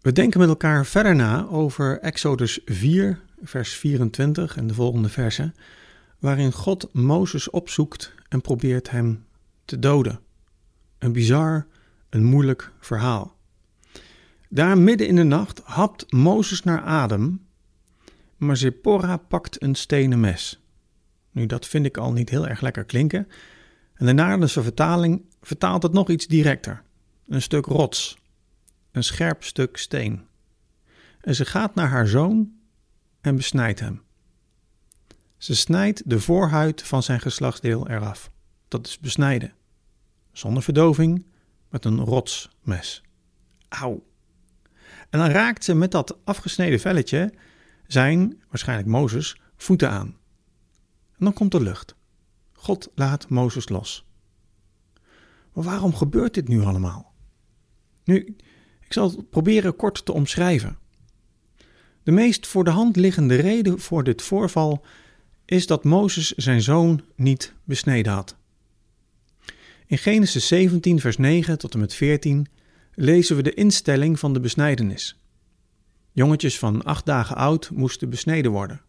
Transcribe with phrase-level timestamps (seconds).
[0.00, 5.54] We denken met elkaar verder na over Exodus 4, vers 24 en de volgende versen,
[6.18, 9.24] waarin God Mozes opzoekt en probeert hem
[9.64, 10.20] te doden.
[10.98, 11.66] Een bizar,
[12.08, 13.36] een moeilijk verhaal.
[14.48, 17.46] Daar midden in de nacht hapt Mozes naar adem,
[18.36, 20.62] maar Zipporah pakt een stenen mes.
[21.30, 23.28] Nu, dat vind ik al niet heel erg lekker klinken.
[23.94, 26.82] En de Nederlandse vertaling vertaalt het nog iets directer.
[27.28, 28.19] Een stuk rots,
[28.92, 30.26] een scherp stuk steen.
[31.20, 32.52] En ze gaat naar haar zoon
[33.20, 34.02] en besnijdt hem.
[35.36, 38.30] Ze snijdt de voorhuid van zijn geslachtsdeel eraf.
[38.68, 39.52] Dat is besnijden.
[40.32, 41.26] Zonder verdoving,
[41.68, 43.02] met een rotsmes.
[43.68, 44.02] Auw.
[45.10, 47.32] En dan raakt ze met dat afgesneden velletje
[47.86, 50.06] zijn, waarschijnlijk Mozes, voeten aan.
[51.18, 51.94] En dan komt de lucht.
[52.52, 54.06] God laat Mozes los.
[55.52, 57.14] Maar waarom gebeurt dit nu allemaal?
[58.04, 58.36] Nu,
[58.90, 60.78] ik zal het proberen kort te omschrijven.
[62.02, 64.84] De meest voor de hand liggende reden voor dit voorval
[65.44, 68.36] is dat Mozes zijn zoon niet besneden had.
[69.86, 72.46] In Genesis 17, vers 9 tot en met 14
[72.94, 75.20] lezen we de instelling van de besnijdenis.
[76.12, 78.80] Jongetjes van acht dagen oud moesten besneden worden.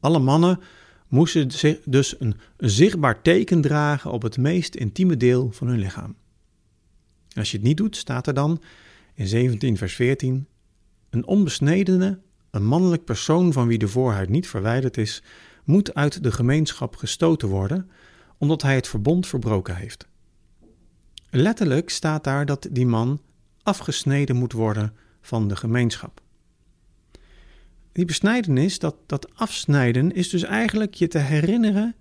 [0.00, 0.60] Alle mannen
[1.06, 1.48] moesten
[1.84, 6.16] dus een zichtbaar teken dragen op het meest intieme deel van hun lichaam.
[7.34, 8.62] als je het niet doet, staat er dan
[9.18, 10.46] in 17 vers 14:
[11.10, 12.18] Een onbesnedene,
[12.50, 15.22] een mannelijk persoon van wie de voorhuid niet verwijderd is,
[15.64, 17.90] moet uit de gemeenschap gestoten worden,
[18.36, 20.06] omdat hij het verbond verbroken heeft.
[21.30, 23.20] Letterlijk staat daar dat die man
[23.62, 26.22] afgesneden moet worden van de gemeenschap.
[27.92, 31.94] Die besnijdenis, dat, dat afsnijden, is dus eigenlijk je te herinneren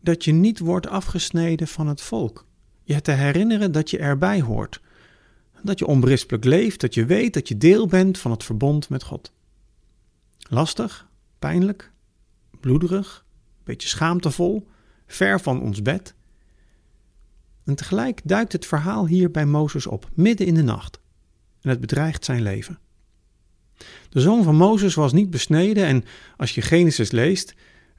[0.00, 2.46] dat je niet wordt afgesneden van het volk.
[2.82, 4.80] Je te herinneren dat je erbij hoort.
[5.64, 9.02] Dat je onberispelijk leeft, dat je weet dat je deel bent van het verbond met
[9.02, 9.32] God.
[10.38, 11.92] Lastig, pijnlijk,
[12.60, 13.24] bloederig,
[13.56, 14.66] een beetje schaamtevol,
[15.06, 16.14] ver van ons bed.
[17.64, 21.00] En tegelijk duikt het verhaal hier bij Mozes op, midden in de nacht.
[21.60, 22.78] En het bedreigt zijn leven.
[24.08, 26.04] De zoon van Mozes was niet besneden en,
[26.36, 27.54] als je Genesis leest,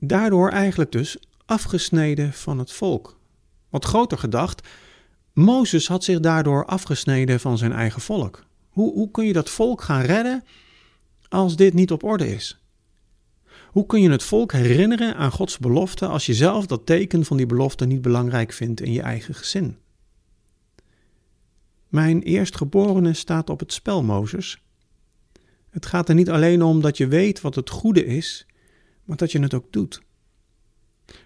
[0.00, 3.18] daardoor eigenlijk dus afgesneden van het volk.
[3.68, 4.68] Wat groter gedacht,
[5.36, 8.44] Mozes had zich daardoor afgesneden van zijn eigen volk.
[8.68, 10.44] Hoe, hoe kun je dat volk gaan redden
[11.28, 12.60] als dit niet op orde is?
[13.70, 17.36] Hoe kun je het volk herinneren aan Gods belofte als je zelf dat teken van
[17.36, 19.78] die belofte niet belangrijk vindt in je eigen gezin?
[21.88, 24.62] Mijn eerstgeborene staat op het spel, Mozes.
[25.70, 28.46] Het gaat er niet alleen om dat je weet wat het goede is,
[29.04, 30.02] maar dat je het ook doet.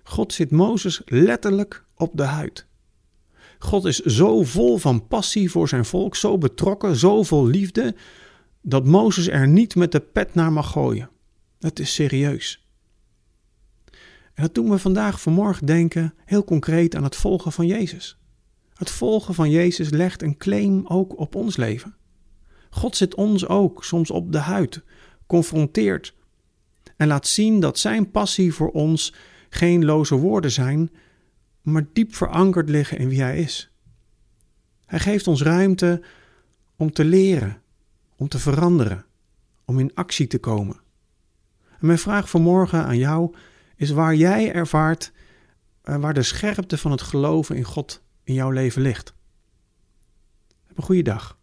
[0.03, 2.69] God zit Mozes letterlijk op de huid.
[3.63, 7.95] God is zo vol van passie voor zijn volk, zo betrokken, zo vol liefde,
[8.63, 11.11] dat Mozes er niet met de pet naar mag gooien.
[11.59, 12.67] Het is serieus.
[14.35, 18.19] En dat doet me vandaag vanmorgen denken heel concreet aan het volgen van Jezus.
[18.75, 21.95] Het volgen van Jezus legt een claim ook op ons leven.
[22.71, 24.83] God zit ons ook soms op de huid,
[25.27, 26.15] confronteert
[26.97, 29.15] en laat zien dat Zijn passie voor ons
[29.49, 30.91] geen loze woorden zijn,
[31.63, 33.73] maar diep verankerd liggen in wie Hij is.
[34.87, 36.03] Hij geeft ons ruimte
[36.77, 37.63] om te leren,
[38.17, 39.05] om te veranderen,
[39.65, 40.81] om in actie te komen.
[41.79, 43.35] En mijn vraag vanmorgen aan jou
[43.77, 45.13] is waar jij ervaart
[45.83, 49.15] eh, waar de scherpte van het geloven in God in jouw leven ligt.
[50.67, 51.39] Heb een goede dag.